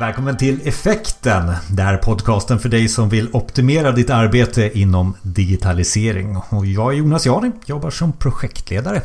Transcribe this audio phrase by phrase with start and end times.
[0.00, 1.52] Välkommen till Effekten.
[1.70, 6.36] Det här är podcasten för dig som vill optimera ditt arbete inom digitalisering.
[6.36, 9.02] Och jag är Jonas Jani, jobbar som projektledare.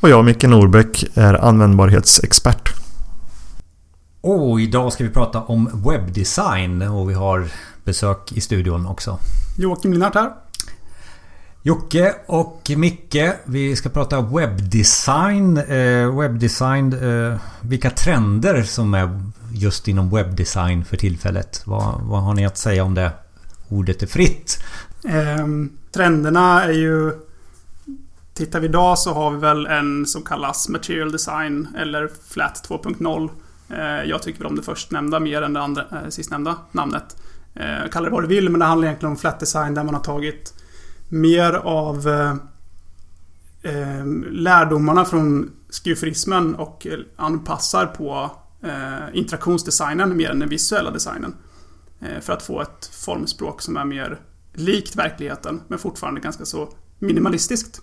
[0.00, 2.72] Och jag, Micke Norbeck, är användbarhetsexpert.
[4.20, 7.46] Och idag ska vi prata om webbdesign och vi har
[7.84, 9.18] besök i studion också.
[9.58, 10.30] Joakim Linnart här.
[11.62, 15.56] Jocke och Micke, vi ska prata webbdesign.
[15.56, 21.62] Eh, webbdesign, eh, vilka trender som är just inom webbdesign för tillfället.
[21.66, 23.12] Vad, vad har ni att säga om det?
[23.68, 24.64] Ordet är fritt.
[25.04, 25.46] Eh,
[25.92, 27.12] trenderna är ju...
[28.34, 33.30] Tittar vi idag så har vi väl en som kallas Material Design eller Flat 2.0.
[33.70, 37.16] Eh, jag tycker väl om det förstnämnda mer än det andra, eh, sistnämnda namnet.
[37.54, 39.94] Eh, kalla det vad du vill men det handlar egentligen om flat design där man
[39.94, 40.54] har tagit
[41.08, 42.34] mer av eh,
[43.62, 48.30] ehm, lärdomarna från skufrismen och eh, anpassar på
[49.12, 51.34] interaktionsdesignen mer än den visuella designen.
[52.02, 54.20] Eh, för att få ett formspråk som är mer
[54.54, 56.68] likt verkligheten men fortfarande ganska så
[56.98, 57.82] minimalistiskt.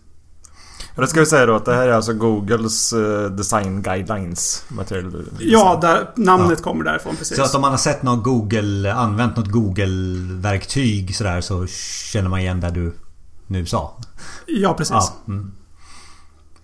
[0.96, 4.66] Och det ska vi säga då att det här är alltså Googles uh, design guidelines.
[4.68, 5.38] Material design.
[5.40, 6.64] Ja, där, namnet ja.
[6.64, 7.38] kommer därifrån precis.
[7.38, 11.68] Så att om man har sett något Google, använt något Google-verktyg sådär så
[12.12, 12.94] känner man igen det du
[13.48, 13.98] nu sa?
[14.46, 14.92] Ja, precis.
[14.92, 15.52] Ja, mm.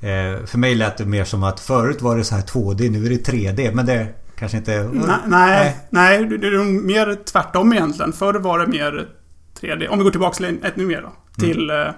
[0.05, 3.05] Eh, för mig lät det mer som att förut var det så här 2D, nu
[3.05, 3.75] är det 3D.
[3.75, 4.89] Men det kanske inte...
[4.93, 8.13] Nej, nej, nej det är mer tvärtom egentligen.
[8.13, 9.07] Förr var det mer
[9.61, 9.87] 3D.
[9.87, 11.07] Om vi går tillbaka till ännu mer då.
[11.07, 11.15] Mm.
[11.37, 11.93] Till mm.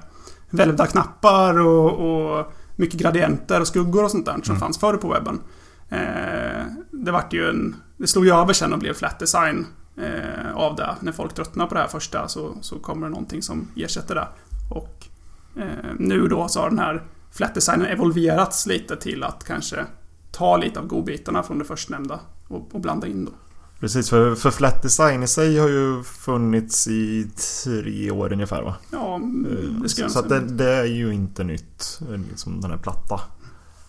[0.50, 4.60] välvda knappar och, och, mycket gradienter och skuggor och sånt där som mm.
[4.60, 5.42] fanns förr på webben.
[5.90, 7.76] Eh, det vart ju en...
[7.98, 9.66] Det slog ju över sen och blev flat design
[9.98, 10.96] eh, av det.
[11.00, 14.28] När folk tröttnar på det här första så, så kommer det någonting som ersätter det.
[14.70, 15.08] Och
[15.56, 19.86] eh, nu då så har den här flat-designen evolverats lite till att kanske
[20.32, 23.32] ta lite av godbitarna från det förstnämnda och, och blanda in då.
[23.80, 27.28] Precis, för, för flat design i sig har ju funnits i
[27.64, 28.76] tre år ungefär va?
[28.92, 32.00] Ja, mm, det ska jag Så att det, det, är ju inte nytt,
[32.30, 33.22] liksom den här platta.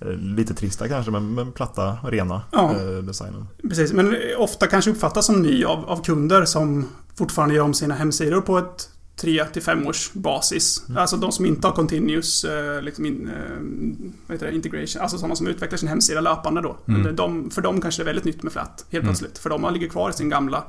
[0.01, 3.47] Eh, lite trista kanske men, men platta, rena ja, eh, designen.
[3.63, 7.95] Precis, men ofta kanske uppfattas som ny av, av kunder som fortfarande gör om sina
[7.95, 8.91] hemsidor på ett
[9.21, 10.85] 3 till 5 års basis.
[10.89, 10.99] Mm.
[10.99, 15.03] Alltså de som inte har continuous eh, liksom in, eh, vad det, integration.
[15.03, 16.77] Alltså sådana som utvecklar sin hemsida löpande då.
[16.89, 17.17] Mm.
[17.17, 19.05] De, för dem kanske det är väldigt nytt med Flat helt mm.
[19.05, 19.39] plötsligt.
[19.39, 20.65] För de har ligger kvar i sin gamla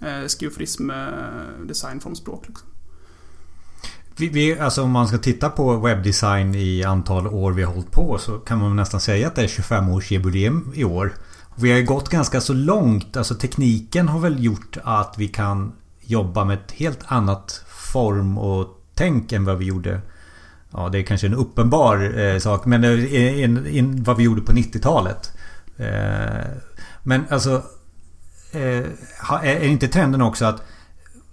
[0.00, 0.96] eh, skufrism eh,
[1.64, 2.48] designformspråk.
[2.48, 2.68] Liksom.
[4.16, 7.92] Vi, vi, alltså om man ska titta på webbdesign i antal år vi har hållit
[7.92, 11.12] på så kan man nästan säga att det är 25-årsjubileum i år.
[11.56, 13.16] Vi har ju gått ganska så långt.
[13.16, 18.66] Alltså tekniken har väl gjort att vi kan jobba med ett helt annat form och
[18.94, 20.00] tänk än vad vi gjorde.
[20.72, 24.42] Ja, det är kanske en uppenbar eh, sak, men eh, in, in, vad vi gjorde
[24.42, 25.32] på 90-talet.
[25.76, 26.50] Eh,
[27.02, 27.62] men alltså...
[28.52, 28.84] Eh,
[29.42, 30.62] är inte trenden också att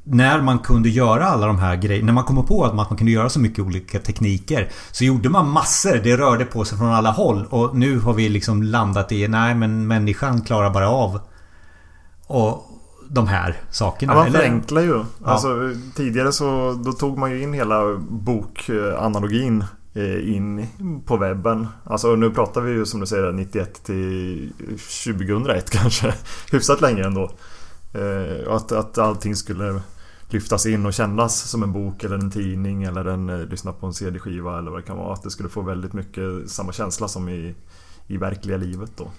[0.09, 2.06] när man kunde göra alla de här grejerna.
[2.06, 4.69] När man kom på att man kunde göra så mycket olika tekniker.
[4.91, 5.97] Så gjorde man massor.
[6.03, 7.45] Det rörde på sig från alla håll.
[7.50, 11.19] Och nu har vi liksom landat i nej men människan klarar bara av.
[12.28, 12.66] Och,
[13.09, 14.13] de här sakerna.
[14.13, 15.03] Ja, man förenklar ju.
[15.23, 19.63] Alltså, tidigare så då tog man ju in hela bokanalogin
[19.94, 20.68] eh, in
[21.06, 21.68] på webben.
[21.84, 24.53] Alltså nu pratar vi ju som du säger 91 till
[25.06, 26.13] 2001 kanske.
[26.51, 27.31] Hyfsat länge ändå.
[27.94, 29.81] Eh, att, att allting skulle
[30.29, 33.85] lyftas in och kännas som en bok eller en tidning eller en eh, lyssna på
[33.85, 35.13] en CD-skiva eller vad det kan vara.
[35.13, 37.56] Att det skulle få väldigt mycket samma känsla som i,
[38.07, 39.12] i verkliga livet då.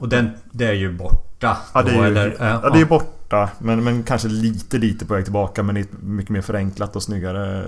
[0.00, 1.58] Och den, det är ju borta.
[1.74, 3.50] Ja, det är, ju, eller, ja, det är borta.
[3.58, 5.62] Men, men kanske lite, lite på väg tillbaka.
[5.62, 7.66] Men i ett mycket mer förenklat och snyggare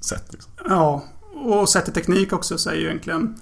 [0.00, 0.24] sätt.
[0.30, 0.52] Liksom.
[0.68, 1.04] Ja,
[1.34, 3.40] och sett i teknik också så är ju egentligen...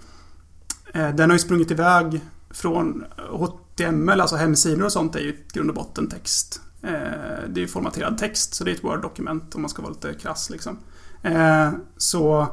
[0.93, 2.21] Eh, den har ju sprungit iväg
[2.51, 6.61] från HTML, alltså hemsidor och sånt är ju i grund och botten text.
[6.83, 6.91] Eh,
[7.49, 10.15] det är ju formaterad text, så det är ett Word-dokument om man ska vara lite
[10.15, 10.79] krass liksom.
[11.23, 12.47] Eh, så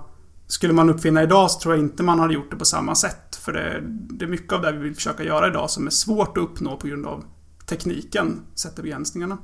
[0.48, 3.31] skulle man uppfinna idag så tror jag inte man hade gjort det på samma sätt.
[3.42, 6.38] För det, det är mycket av det vi vill försöka göra idag som är svårt
[6.38, 7.24] att uppnå på grund av
[7.66, 9.38] tekniken sätter begränsningarna.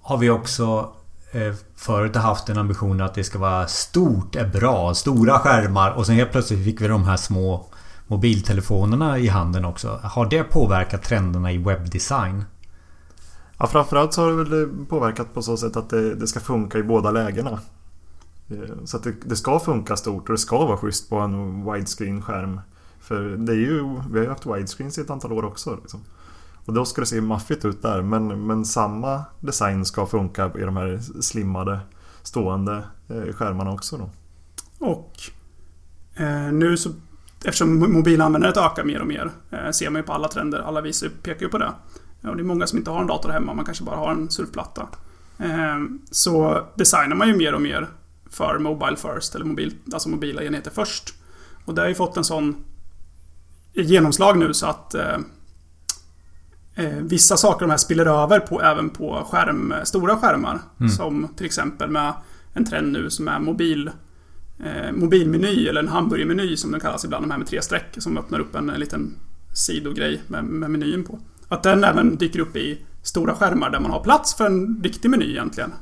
[0.00, 0.92] Har vi också
[1.32, 4.94] eh, förut haft en ambition att det ska vara stort är bra.
[4.94, 7.66] Stora skärmar och sen helt plötsligt fick vi de här små
[8.06, 10.00] mobiltelefonerna i handen också.
[10.02, 12.44] Har det påverkat trenderna i webbdesign?
[13.58, 16.78] Ja, framförallt så har det väl påverkat på så sätt att det, det ska funka
[16.78, 17.60] i båda lägena.
[18.50, 21.64] Eh, så att det, det, ska funka stort och det ska vara schysst på en
[21.72, 22.60] widescreen-skärm.
[23.00, 25.76] För det är ju, vi har ju haft widescreens i ett antal år också.
[25.76, 26.00] Liksom.
[26.64, 28.02] Och då ska det se maffigt ut där.
[28.02, 31.80] Men, men samma design ska funka i de här slimmade
[32.22, 33.96] stående eh, skärmarna också.
[33.96, 34.10] Då.
[34.86, 35.12] Och
[36.14, 36.90] eh, nu så
[37.44, 40.58] Eftersom mobilanvändandet ökar mer och mer eh, ser man ju på alla trender.
[40.58, 41.72] Alla visar pekar ju på det.
[42.22, 44.30] och det är många som inte har en dator hemma, man kanske bara har en
[44.30, 44.88] surfplatta.
[45.38, 45.78] Eh,
[46.10, 47.88] så designar man ju mer och mer
[48.30, 51.14] för Mobile First, eller mobil, alltså mobila enheter först.
[51.64, 52.64] Och det har ju fått en sån
[53.72, 55.18] genomslag nu så att eh,
[56.74, 60.60] eh, vissa saker de här spiller över på även på skärm, stora skärmar.
[60.80, 60.90] Mm.
[60.90, 62.12] Som till exempel med
[62.52, 63.90] en trend nu som är mobil
[64.64, 68.18] eh, mobilmeny eller en hamburgermeny som den kallas ibland, de här med tre streck som
[68.18, 69.16] öppnar upp en, en liten
[69.54, 71.18] sidogrej med, med menyn på.
[71.48, 75.10] Att den även dyker upp i stora skärmar där man har plats för en riktig
[75.10, 75.72] meny egentligen.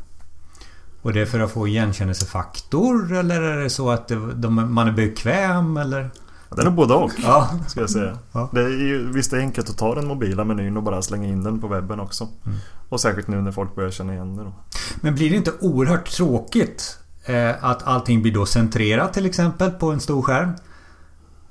[1.07, 4.89] Och det är för att få igenkänningsfaktor eller är det så att det, de, man
[4.89, 6.11] är bekväm eller?
[6.49, 7.51] Ja, det är nog både och, ja.
[7.69, 8.19] ska jag säga.
[8.33, 8.51] Ja.
[8.53, 11.29] Det är ju, visst det är enkelt att ta den mobila menyn och bara slänga
[11.29, 12.29] in den på webben också.
[12.47, 12.59] Mm.
[12.89, 14.53] Och särskilt nu när folk börjar känna igen det då.
[15.01, 19.91] Men blir det inte oerhört tråkigt eh, att allting blir då centrerat till exempel på
[19.91, 20.51] en stor skärm?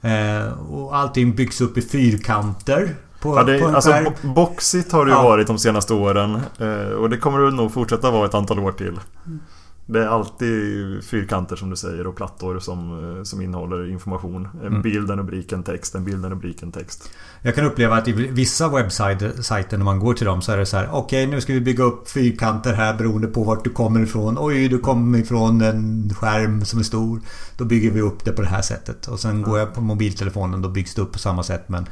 [0.01, 2.95] Eh, och allting byggs upp i fyrkanter.
[3.21, 5.23] På, ja, det, på alltså, boxigt har det ju ja.
[5.23, 6.41] varit de senaste åren.
[6.59, 8.99] Eh, och det kommer det nog fortsätta vara ett antal år till.
[9.25, 9.39] Mm.
[9.87, 14.47] Det är alltid fyrkanter som du säger och plattor som, eh, som innehåller information.
[14.61, 14.81] En mm.
[14.81, 17.09] bild, en rubrik, en text, en bild, en rubrik, en text.
[17.41, 20.65] Jag kan uppleva att i vissa webbsajter när man går till dem så är det
[20.65, 23.69] så här Okej okay, nu ska vi bygga upp fyrkanter här beroende på vart du
[23.69, 24.37] kommer ifrån.
[24.39, 27.21] Oj du kommer ifrån en skärm som är stor.
[27.57, 29.07] Då bygger vi upp det på det här sättet.
[29.07, 29.43] Och sen mm.
[29.43, 31.69] går jag på mobiltelefonen då byggs det upp på samma sätt.
[31.69, 31.85] Men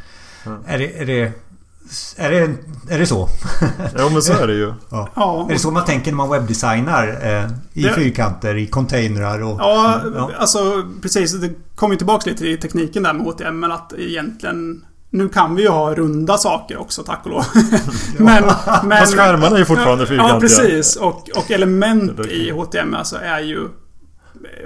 [0.46, 0.60] mm.
[0.68, 1.32] är, det, är det
[2.18, 2.58] är det,
[2.90, 3.30] är det så?
[3.98, 4.74] Ja men så är det ju.
[4.90, 5.10] Ja.
[5.16, 5.46] ja.
[5.50, 7.08] Är det så man tänker när man webbdesignar?
[7.22, 7.94] Eh, I det...
[7.94, 9.60] fyrkanter, i containrar och...
[9.60, 11.34] Ja, ja, alltså precis.
[11.34, 14.86] Det kommer ju tillbaka lite till tekniken där med HTML att egentligen...
[15.10, 17.46] Nu kan vi ju ha runda saker också, tack och lov.
[18.18, 18.44] men,
[18.84, 20.36] men, Fast skärmarna är ju fortfarande fyrkantiga.
[20.36, 20.96] Ja, precis.
[20.96, 23.70] Och, och element i HTML alltså är ju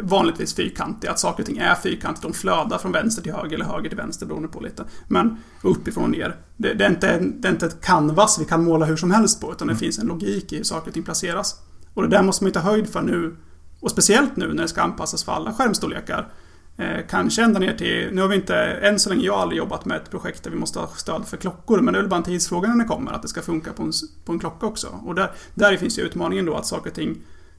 [0.01, 1.12] vanligtvis fyrkantiga.
[1.12, 2.24] Att saker och ting är fyrkantigt.
[2.24, 4.83] De flödar från vänster till höger eller höger till vänster beroende på lite.
[5.07, 6.35] Men uppifrån och ner.
[6.57, 9.41] Det, det, är, inte, det är inte ett canvas vi kan måla hur som helst
[9.41, 9.51] på.
[9.51, 9.79] Utan det mm.
[9.79, 11.56] finns en logik i hur saker och ting placeras.
[11.94, 13.35] Och det där måste man ju ta höjd för nu.
[13.79, 16.31] Och speciellt nu när det ska anpassas för alla skärmstorlekar.
[16.77, 19.85] Eh, kanske ända ner till, nu har vi inte, än så länge jag aldrig jobbat
[19.85, 21.81] med ett projekt där vi måste ha stöd för klockor.
[21.81, 23.83] Men det är väl bara en tidsfråga när det kommer, att det ska funka på
[23.83, 23.91] en,
[24.25, 24.88] på en klocka också.
[25.06, 27.18] Och där, där finns ju utmaningen då att saker och ting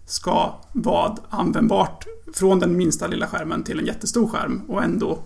[0.08, 5.18] ska vara användbart från den minsta lilla skärmen till en jättestor skärm och ändå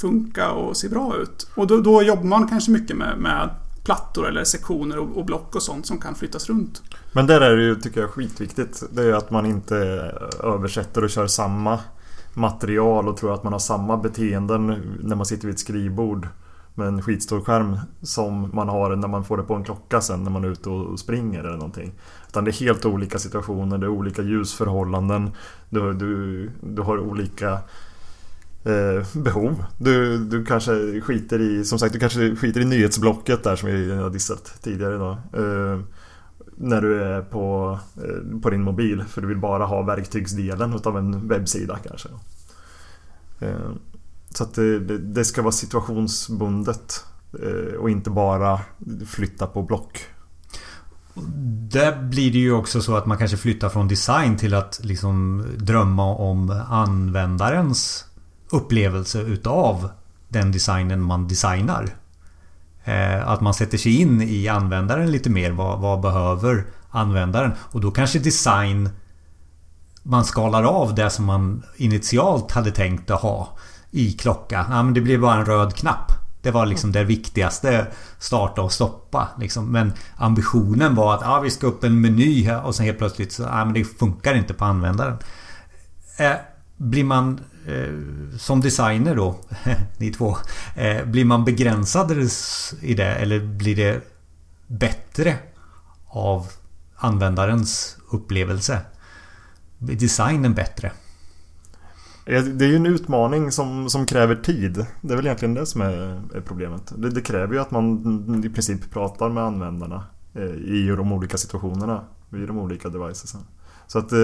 [0.00, 1.48] funka och se bra ut.
[1.54, 3.50] Och då, då jobbar man kanske mycket med, med
[3.84, 6.82] plattor eller sektioner och, och, block och sånt som kan flyttas runt.
[7.12, 8.82] Men där är det ju, tycker jag, skitviktigt.
[8.90, 11.80] Det är att man inte eh, översätter och kör samma
[12.34, 14.66] material och tror att man har samma beteenden
[15.02, 16.28] när man sitter vid ett skrivbord
[16.76, 20.22] med en skitstor skärm som man har när man får det på en klocka sen
[20.22, 21.92] när man är ute och springer eller någonting.
[22.28, 25.30] Utan det är helt olika situationer, det är olika ljusförhållanden.
[25.70, 27.52] Du, du, du har olika
[28.64, 29.64] eh, behov.
[29.78, 33.94] Du, du kanske skiter i, som sagt, du kanske skiter i nyhetsblocket där som vi
[33.94, 35.16] har dissat tidigare idag.
[35.32, 35.80] Eh,
[36.56, 40.98] när du är på, eh, på din mobil för du vill bara ha verktygsdelen utav
[40.98, 42.08] en webbsida kanske.
[44.36, 47.04] Så att det, det, ska vara situationsbundet
[47.42, 48.60] eh, och inte bara
[49.06, 50.04] flytta på block.
[51.70, 55.44] Där blir det ju också så att man kanske flyttar från design till att liksom
[55.56, 58.04] drömma om användarens
[58.50, 59.90] upplevelse utav
[60.28, 61.96] den designen man designar.
[62.84, 65.50] Eh, att man sätter sig in i användaren lite mer.
[65.50, 67.52] Vad, vad behöver användaren?
[67.58, 68.90] Och då kanske design
[70.02, 73.56] man skalar av det som man initialt hade tänkt att ha
[73.96, 74.66] i klocka.
[74.70, 76.12] Ja, men det blev bara en röd knapp.
[76.42, 77.86] Det var liksom det viktigaste.
[78.18, 79.28] Starta och stoppa.
[79.38, 79.72] Liksom.
[79.72, 83.32] Men ambitionen var att ja, vi ska upp en meny här och sen helt plötsligt
[83.32, 85.18] så ja, men det funkar inte på användaren.
[86.18, 86.32] Eh,
[86.76, 89.36] blir man eh, som designer då,
[89.98, 90.36] ni två.
[90.74, 92.12] Eh, blir man begränsad
[92.80, 94.00] i det eller blir det
[94.66, 95.36] bättre
[96.06, 96.46] av
[96.96, 98.80] användarens upplevelse?
[99.78, 100.92] Blir designen bättre?
[102.26, 104.86] Det är ju en utmaning som, som kräver tid.
[105.00, 106.92] Det är väl egentligen det som är, är problemet.
[106.96, 110.04] Det, det, kräver ju att man i princip pratar med användarna
[110.34, 113.40] eh, i de olika situationerna vid de olika devicesen.
[113.86, 114.18] Så att eh,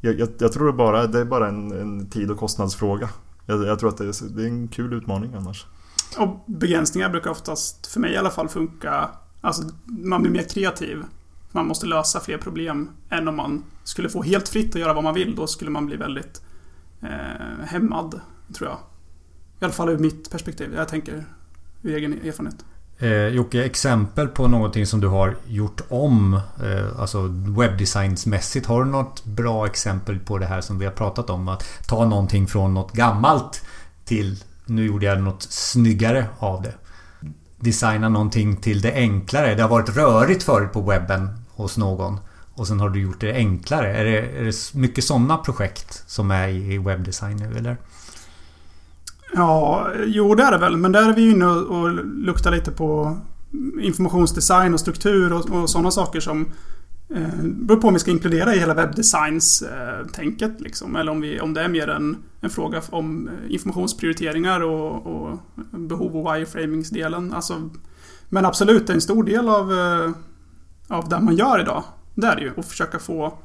[0.00, 3.08] jag, jag, jag, tror det bara, det är bara en, en tid och kostnadsfråga.
[3.46, 5.66] Jag, jag tror att det är, det är, en kul utmaning annars.
[6.18, 9.10] Och begränsningar brukar oftast, för mig i alla fall, funka...
[9.40, 11.02] Alltså, man blir mer kreativ.
[11.52, 15.04] Man måste lösa fler problem än om man skulle få helt fritt att göra vad
[15.04, 15.34] man vill.
[15.36, 16.42] Då skulle man bli väldigt
[17.02, 18.20] eh, hämmad,
[18.54, 18.78] tror jag.
[19.60, 20.74] I alla fall ur mitt perspektiv.
[20.74, 21.24] Jag tänker
[21.82, 22.64] ur egen erfarenhet.
[22.98, 27.22] Eh, Jocke, exempel på någonting som du har gjort om, eh, alltså
[27.58, 28.66] webbdesignsmässigt.
[28.66, 31.48] Har du något bra exempel på det här som vi har pratat om?
[31.48, 33.64] Att ta någonting från något gammalt
[34.04, 36.74] till nu gjorde jag något snyggare av det.
[37.56, 39.54] designa någonting till det enklare.
[39.54, 42.20] Det har varit rörigt förut på webben hos någon.
[42.60, 43.96] Och sen har du gjort det enklare.
[43.96, 47.76] Är det, är det mycket sådana projekt som är i webbdesign nu eller?
[49.34, 50.76] Ja, jo det är det väl.
[50.76, 53.18] Men där är vi inne och luktar lite på
[53.80, 56.52] informationsdesign och struktur och, och sådana saker som
[57.14, 60.50] eh, beror på om vi ska inkludera i hela webbdesigns-tänket.
[60.50, 60.96] Eh, liksom.
[60.96, 65.38] Eller om, vi, om det är mer en, en fråga om eh, informationsprioriteringar och, och
[65.70, 67.32] behov och wireframingsdelen.
[67.32, 67.70] Alltså,
[68.28, 70.10] men absolut, det är en stor del av, eh,
[70.88, 71.84] av det man gör idag.
[72.14, 72.52] Det är det ju.
[72.52, 73.38] och försöka få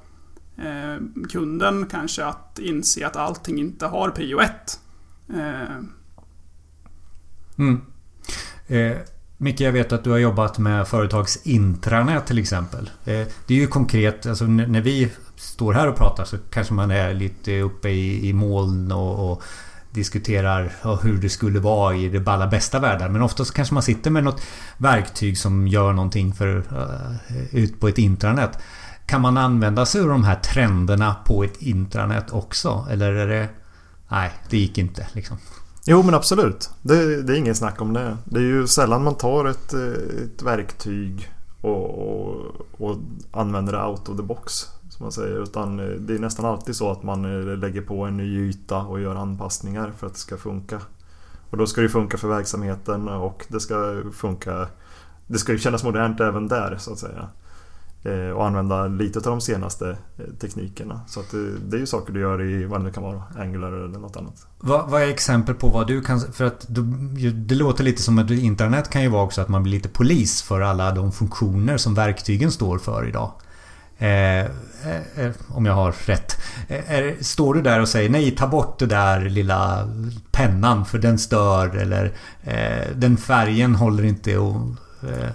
[0.58, 4.80] eh, kunden kanske att inse att allting inte har prio 1.
[5.30, 5.78] Eh.
[7.58, 7.82] Mm.
[8.68, 8.98] Eh,
[9.38, 12.90] Micke, jag vet att du har jobbat med företags intranät till exempel.
[13.06, 16.92] Eh, det är ju konkret, alltså när vi står här och pratar så kanske man
[16.92, 19.44] är lite uppe i, i moln och, och
[19.96, 20.72] diskuterar
[21.02, 23.10] hur det skulle vara i det allra bästa världar.
[23.10, 24.42] Men ofta så kanske man sitter med något
[24.78, 28.60] verktyg som gör någonting för, uh, ut på ett intranät.
[29.06, 32.88] Kan man använda sig av de här trenderna på ett intranät också?
[32.92, 33.50] Eller är det...
[34.10, 35.38] Nej, det gick inte liksom.
[35.86, 36.70] Jo men absolut.
[36.82, 38.18] Det, det är ingen snack om det.
[38.26, 42.98] Det är ju sällan man tar ett, eh, ett verktyg och, och, och
[43.32, 44.68] använder det out of the box.
[44.98, 45.44] Som man säger.
[45.44, 48.78] Utan eh, det är nästan alltid så att man eh, lägger på en ny yta
[48.78, 50.82] och gör anpassningar för att det ska funka.
[51.50, 54.68] Och då ska det funka för verksamheten och det ska funka
[55.28, 57.30] Det ska ju kännas modernt även där så att säga.
[58.04, 59.98] Eh, och använda lite av de senaste
[60.40, 61.02] teknikerna.
[61.08, 63.24] Så att det, det är ju saker du gör i vad det nu kan vara,
[63.40, 64.48] Angular eller något annat.
[64.60, 66.20] Vad, vad är exempel på vad du kan...
[66.20, 66.66] För att
[67.48, 70.42] det låter lite som att internet kan ju vara också att man blir lite polis
[70.42, 73.32] för alla de funktioner som verktygen står för idag.
[73.98, 76.38] Eh, eh, om jag har rätt.
[76.68, 79.90] Eh, står du där och säger nej, ta bort det där lilla
[80.32, 82.12] pennan för den stör eller
[82.44, 84.56] eh, den färgen håller inte och...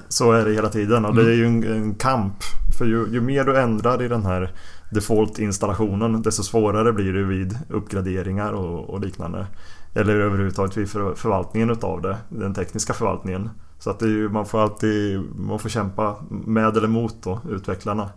[0.09, 2.35] Så är det hela tiden och det är ju en, en kamp
[2.79, 4.53] för ju, ju mer du ändrar i den här
[4.91, 9.47] default-installationen desto svårare blir det vid uppgraderingar och, och liknande.
[9.95, 13.51] Eller överhuvudtaget vid för, förvaltningen utav det, den tekniska förvaltningen.
[13.79, 17.41] Så att det är ju, man får alltid man får kämpa med eller mot då,
[17.51, 18.11] utvecklarna.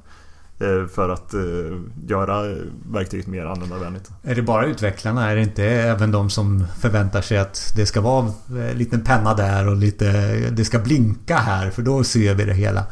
[0.59, 1.41] Eh, för att eh,
[2.07, 2.55] göra
[2.91, 4.09] verktyget mer användarvänligt.
[4.23, 5.31] Är det bara utvecklarna?
[5.31, 9.01] Är det inte även de som förväntar sig att det ska vara en eh, liten
[9.01, 10.11] penna där och lite...
[10.49, 12.83] Det ska blinka här för då ser vi det hela.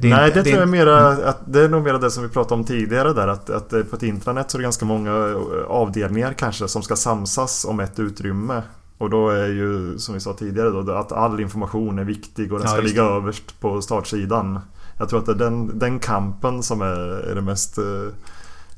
[0.00, 2.10] Det Nej, inte, det, det tror jag är mera, att det är nog mer det
[2.10, 3.28] som vi pratade om tidigare där.
[3.28, 5.36] Att, att på ett intranät så är det ganska många
[5.68, 8.62] avdelningar kanske som ska samsas om ett utrymme.
[8.98, 12.58] Och då är ju, som vi sa tidigare då, att all information är viktig och
[12.58, 14.60] den ja, ska ligga överst på startsidan.
[14.98, 18.08] Jag tror att det är den, den kampen som är, är det mest uh,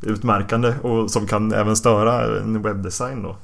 [0.02, 3.36] utmärkande och som kan även störa en webbdesign då.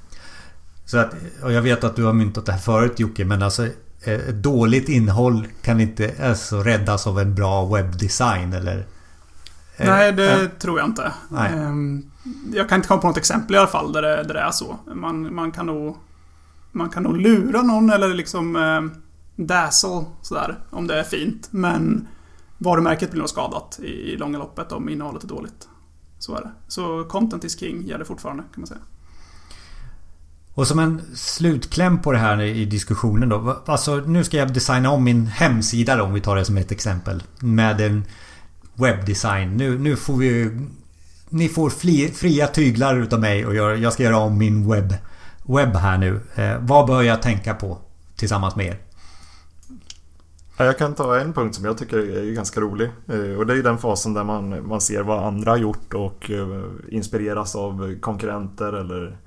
[0.85, 3.67] Så att, och jag vet att du har myntat det här förut Jocke, men alltså
[3.67, 8.87] ett eh, dåligt innehåll kan inte alltså räddas av en bra webbdesign eller?
[9.77, 11.13] Eh, Nej, det äh, tror jag inte.
[11.29, 11.53] Nej.
[11.53, 12.11] Ehm,
[12.53, 14.51] jag kan inte komma på något exempel i alla fall där det, där det är
[14.51, 14.79] så.
[14.95, 15.97] Man, man, kan nog,
[16.73, 18.83] man kan nog lura någon eller liksom eh,
[19.45, 20.59] dazzle sådär.
[20.71, 21.49] Om det är fint.
[21.51, 22.09] Men
[22.61, 25.69] varumärket blir nog skadat i, i långa loppet om innehållet är dåligt.
[26.19, 26.51] Så är det.
[26.69, 28.81] Så content is king gäller fortfarande kan man säga.
[30.55, 33.63] Och som en slutkläm på det här i diskussionen då.
[33.67, 36.73] Alltså nu ska jag designa om min hemsida då, om vi tar det som ett
[36.73, 37.23] exempel.
[37.39, 38.05] Med en
[38.75, 39.57] webbdesign.
[39.57, 40.59] Nu, nu får vi...
[41.29, 44.95] Ni får fli, fria tyglar utav mig och jag, jag ska göra om min webb,
[45.43, 46.21] webb här nu.
[46.35, 47.79] Eh, vad bör jag tänka på
[48.17, 48.79] tillsammans med er?
[50.65, 52.91] Jag kan ta en punkt som jag tycker är ganska rolig.
[53.07, 56.31] Eh, och det är den fasen där man, man ser vad andra har gjort och
[56.31, 59.19] eh, inspireras av konkurrenter eller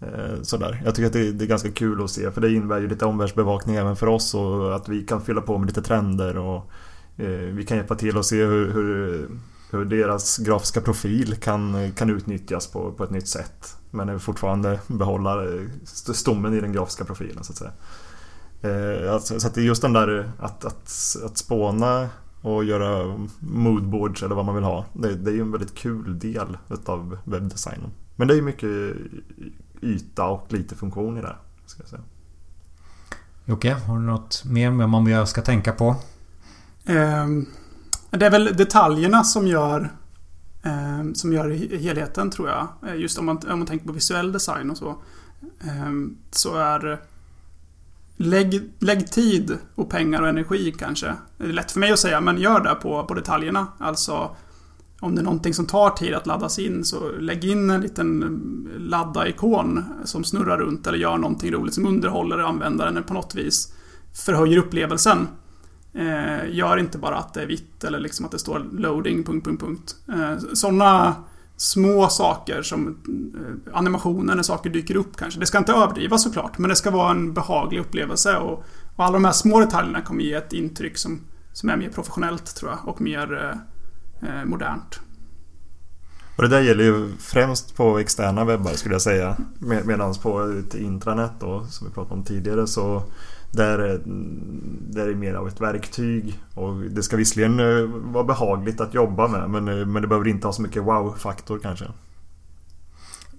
[0.00, 0.82] eh, sådär.
[0.84, 2.88] Jag tycker att det är, det är, ganska kul att se för det innebär ju
[2.88, 6.70] lite omvärldsbevakning även för oss och att vi kan fylla på med lite trender och
[7.52, 9.28] vi kan hjälpa till och se hur, hur,
[9.70, 13.76] hur, deras grafiska profil kan, kan utnyttjas på, på ett nytt sätt.
[13.90, 15.46] Men fortfarande behålla
[15.84, 17.72] stommen i den grafiska profilen så att säga.
[18.64, 22.08] Eh, alltså, så att det är just den där att, att, att spåna
[22.42, 24.84] och göra moodboards eller vad man vill ha.
[24.92, 27.90] Det, det är ju en väldigt kul del utav webbdesignen.
[28.16, 28.96] Men det är ju mycket
[29.80, 31.36] yta och lite funktion i det.
[31.66, 32.02] Ska jag säga.
[33.44, 35.96] Jocke, har du något mer man jag ska tänka på?
[36.86, 37.46] Um,
[38.10, 39.92] det är väl detaljerna som gör
[40.62, 42.68] um, som gör helheten tror jag.
[42.86, 44.96] Eh, just om man, om man tänker på visuell design och så.
[45.86, 47.00] Um, så är
[48.16, 51.14] Lägg, lägg tid och pengar och energi kanske.
[51.38, 53.66] Det är lätt för mig att säga, men gör det på, på detaljerna.
[53.78, 54.36] Alltså
[55.00, 58.68] om det är någonting som tar tid att laddas in så lägg in en liten
[58.78, 63.72] ladda-ikon som snurrar runt eller gör någonting roligt som underhåller användaren på något vis.
[64.26, 65.28] förhöjer upplevelsen.
[65.92, 69.24] Eh, gör inte bara att det är vitt eller liksom att det står loading...
[69.24, 69.96] Punkt, punkt, punkt.
[70.08, 71.14] Eh, Sådana
[71.56, 75.40] små saker som eh, animationer när saker dyker upp kanske.
[75.40, 78.36] Det ska inte överdrivas såklart, men det ska vara en behaglig upplevelse.
[78.36, 78.64] Och,
[78.96, 81.20] och alla de här små detaljerna kommer ge ett intryck som,
[81.52, 83.34] som är mer professionellt tror jag och mer
[84.22, 85.00] eh, eh modernt.
[86.36, 89.36] Och det där gäller ju främst på externa webbar skulle jag säga.
[89.58, 93.02] Med, Medan på eh, ett intranät då, som vi pratade om tidigare, så
[93.56, 94.00] där,
[94.90, 96.38] där är det mer av ett verktyg.
[96.54, 100.28] Och det ska visserligen eh, vara behagligt att jobba med men, eh, men det behöver
[100.28, 101.84] inte ha så mycket wow-faktor kanske.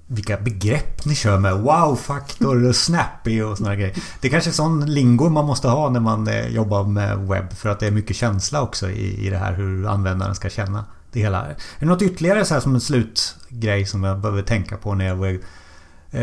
[0.07, 1.57] Vilka begrepp ni kör med.
[1.57, 3.95] Wow-faktor och snappy och såna grejer.
[4.21, 7.53] Det är kanske är sån lingo man måste ha när man eh, jobbar med webb.
[7.53, 10.85] För att det är mycket känsla också i, i det här hur användaren ska känna
[11.11, 11.45] det hela.
[11.45, 15.05] Är det något ytterligare så här som en slutgrej som jag behöver tänka på när
[15.05, 15.39] jag Eh,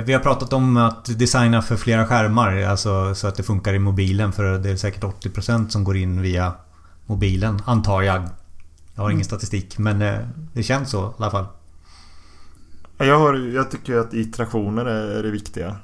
[0.01, 3.79] vi har pratat om att designa för flera skärmar, alltså så att det funkar i
[3.79, 6.53] mobilen för det är säkert 80% som går in via
[7.07, 8.29] mobilen, antar jag.
[8.95, 9.25] Jag har ingen mm.
[9.25, 10.19] statistik men eh,
[10.53, 11.47] det känns så i alla fall.
[12.99, 15.77] Jag, har, jag tycker att iterationer är det viktiga.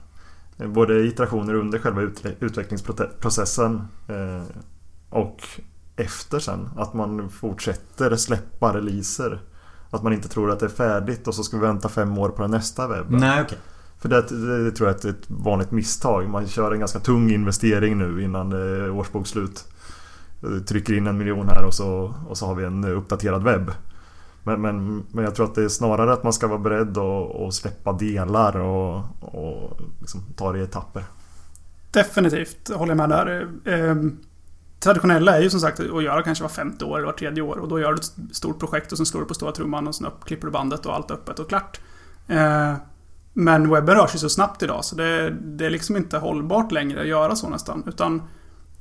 [0.57, 2.03] Både iterationer under själva
[2.41, 4.43] utvecklingsprocessen eh,
[5.11, 5.43] och
[5.97, 6.69] efter sen.
[6.77, 9.41] Att man fortsätter släppa releaser.
[9.91, 12.29] Att man inte tror att det är färdigt och så ska vi vänta fem år
[12.29, 13.21] på den nästa webben.
[13.21, 13.59] Nej, okay.
[14.01, 16.29] För det, det, det, tror jag är ett vanligt misstag.
[16.29, 19.65] Man kör en ganska tung investering nu innan eh, årsbokslut.
[20.43, 23.45] Eh, trycker in en miljon här och så, och så har vi en eh, uppdaterad
[23.45, 23.73] webb.
[24.43, 27.55] Men, men, men jag tror att det är snarare att man ska vara beredd att
[27.55, 31.05] släppa delar och, och liksom ta det i etapper.
[31.91, 33.49] Definitivt, håller jag med där.
[33.65, 34.19] Ehm,
[34.81, 37.57] traditionella är ju som sagt att göra kanske var femte år eller var tredje år
[37.57, 39.95] och då gör du ett stort projekt och sen slår du på stora trumman och
[39.95, 41.81] sen upp, klipper du bandet och allt är öppet och klart.
[42.27, 42.77] Ehm,
[43.39, 47.01] men webben rör sig så snabbt idag så det, det, är liksom inte hållbart längre
[47.01, 47.85] att göra så nästan.
[47.87, 48.23] Utan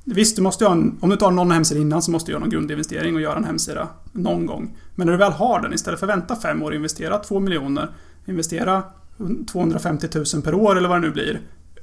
[0.03, 2.39] Visst, du måste ha en, om du tar någon hemsida innan så måste du göra
[2.39, 4.77] någon grundinvestering och göra en hemsida någon gång.
[4.95, 7.39] Men när du väl har den, istället för att vänta fem år och investera två
[7.39, 7.89] miljoner,
[8.25, 8.83] investera
[9.51, 11.41] 250 000 per år eller vad det nu blir.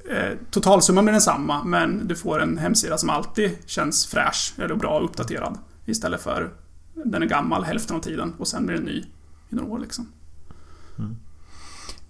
[0.09, 4.99] Eh, totalsumman blir densamma, men du får en hemsida som alltid känns fräsch eller bra
[4.99, 5.57] uppdaterad.
[5.85, 6.49] Istället för
[6.93, 9.05] den är gammal hälften av tiden och sen blir den ny
[9.49, 10.07] i några år liksom.
[10.99, 11.15] Mm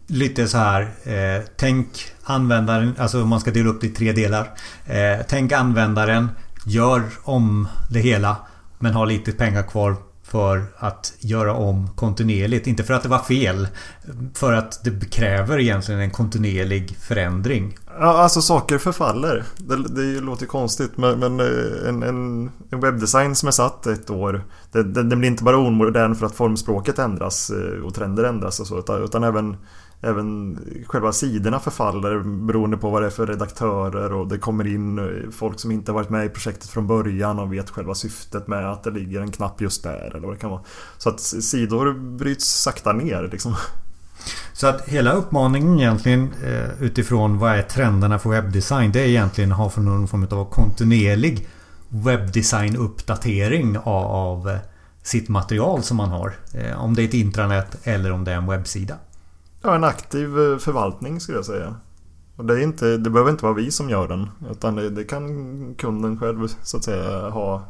[0.08, 0.82] lite så här.
[1.04, 1.88] Eh, tänk
[2.24, 4.52] användaren, alltså om man ska dela upp det i tre delar.
[4.86, 6.30] Eh, tänk användaren,
[6.66, 8.38] gör om det hela.
[8.80, 12.68] Men ha lite pengar kvar för att göra om kontinuerligt.
[12.68, 13.68] Inte för att det var fel.
[14.34, 17.78] För att det kräver egentligen en kontinuerlig förändring.
[18.00, 19.44] Ja, alltså saker förfaller.
[19.58, 24.10] Det, det låter konstigt men, men eh, en, en, en, webbdesign som är satt ett
[24.10, 28.60] år den, den, blir inte bara omodern för att formspråket ändras eh, och trender ändras
[28.60, 29.58] och så utan, utan även
[30.06, 35.00] Även själva sidorna förfaller beroende på vad det är för redaktörer och det kommer in
[35.00, 38.72] eh, folk som inte varit med i projektet från början och vet själva syftet med
[38.72, 40.62] att det ligger en knapp just där eller vad det kan vara.
[40.98, 43.56] Så att sidor bryts sakta ner liksom.
[44.54, 49.52] Så att hela uppmaningen egentligen eh, utifrån vad är trenderna för webbdesign det är egentligen
[49.52, 51.48] att ha för någon form av kontinuerlig
[51.90, 54.58] webbdesign-uppdatering av eh,
[55.04, 56.36] sitt material som man har.
[56.76, 58.96] Om det är ett intranät eller om det är en webbsida.
[59.66, 61.76] Ja, en aktiv eh, förvaltning skulle jag säga.
[62.36, 64.30] Och det, är inte, det behöver inte vara vi som gör den.
[64.52, 67.66] Utan det, det kan kunden själv så att säga ha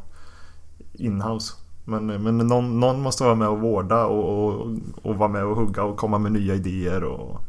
[0.92, 1.54] inhouse.
[1.84, 5.44] Men, eh, men någon, någon måste vara med och vårda och, och, och, vara med
[5.44, 7.40] och hugga och komma med nya idéer och,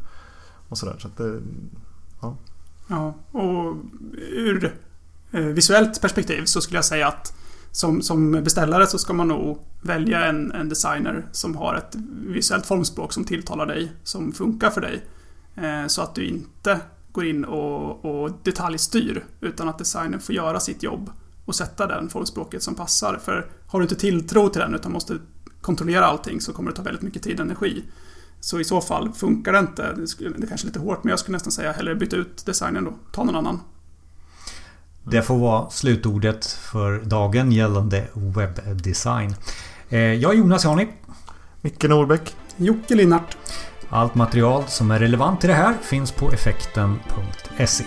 [0.68, 0.96] och sådär.
[0.98, 1.40] Så att det,
[2.20, 2.36] ja.
[2.88, 3.76] ja, och
[4.32, 4.74] ur
[5.30, 7.34] eh, visuellt perspektiv så skulle jag säga att
[7.78, 12.66] som, som beställare så ska man nog välja en, en designer som har ett visuellt
[12.66, 15.04] formspråk som tilltalar dig, som funkar för dig.
[15.54, 16.80] Eh, så att du inte
[17.12, 21.10] går in och, och detaljstyr, utan att designern får göra sitt jobb
[21.44, 23.20] och sätta den formspråket som passar.
[23.24, 25.18] För har du inte tilltro till den utan måste
[25.60, 27.84] kontrollera allting så kommer det ta väldigt mycket tid och energi.
[28.40, 29.82] Så i så fall funkar det inte.
[29.82, 32.84] Det, är kanske är lite hårt men jag skulle nästan säga hellre byta ut designen
[32.84, 32.94] då.
[33.12, 33.60] Ta någon annan.
[35.10, 39.34] Det får vara slutordet för dagen gällande webbdesign.
[39.88, 40.88] Eh, jag är Jonas Jani.
[41.60, 42.34] Micke Norbäck.
[42.56, 43.36] Jocke Linnart.
[43.88, 47.84] Allt material som är relevant till det här finns på effekten.se.